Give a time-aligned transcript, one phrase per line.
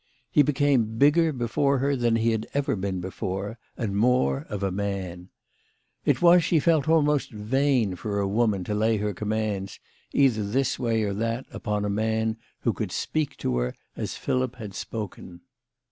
[0.31, 4.71] He became bigger before her than he had ever been before, and more of a
[4.71, 5.29] man.
[6.05, 9.79] It was, she felt, almost vain for a woman to lay her commands,
[10.11, 14.55] either this way or that, upon a man who could speak to her as Philip
[14.55, 15.41] had spoken.